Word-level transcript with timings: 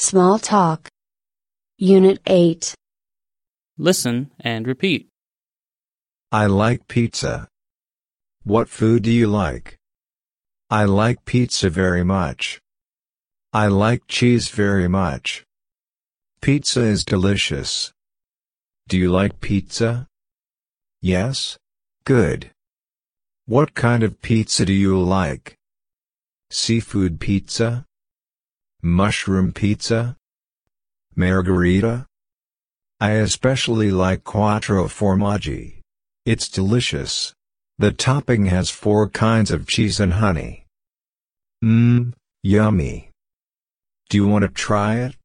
Small 0.00 0.38
Talk. 0.38 0.88
Unit 1.76 2.20
8. 2.24 2.72
Listen 3.78 4.30
and 4.38 4.64
repeat. 4.64 5.08
I 6.30 6.46
like 6.46 6.86
pizza. 6.86 7.48
What 8.44 8.68
food 8.68 9.02
do 9.02 9.10
you 9.10 9.26
like? 9.26 9.76
I 10.70 10.84
like 10.84 11.24
pizza 11.24 11.68
very 11.68 12.04
much. 12.04 12.60
I 13.52 13.66
like 13.66 14.02
cheese 14.06 14.50
very 14.50 14.86
much. 14.86 15.44
Pizza 16.40 16.82
is 16.82 17.04
delicious. 17.04 17.92
Do 18.86 18.96
you 18.96 19.10
like 19.10 19.40
pizza? 19.40 20.06
Yes? 21.02 21.58
Good. 22.04 22.52
What 23.46 23.74
kind 23.74 24.04
of 24.04 24.22
pizza 24.22 24.64
do 24.64 24.72
you 24.72 24.96
like? 25.02 25.56
Seafood 26.50 27.18
pizza? 27.18 27.87
Mushroom 28.82 29.52
pizza? 29.52 30.16
Margherita? 31.16 32.06
I 33.00 33.10
especially 33.12 33.90
like 33.90 34.22
quattro 34.22 34.84
formaggi. 34.84 35.80
It's 36.24 36.48
delicious. 36.48 37.32
The 37.78 37.90
topping 37.90 38.46
has 38.46 38.70
four 38.70 39.08
kinds 39.08 39.50
of 39.50 39.66
cheese 39.66 39.98
and 39.98 40.12
honey. 40.12 40.64
Mmm, 41.64 42.12
yummy. 42.44 43.10
Do 44.10 44.16
you 44.16 44.28
want 44.28 44.42
to 44.42 44.48
try 44.48 44.98
it? 44.98 45.16